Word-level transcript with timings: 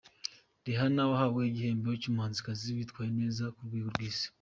Rihanna, 0.65 1.01
wahawe 1.09 1.39
igihembo 1.49 1.89
cy’umuhanzikazi 2.01 2.67
witwaye 2.75 3.11
neza 3.19 3.43
ku 3.55 3.59
rwego 3.67 3.89
rw’isi. 3.95 4.27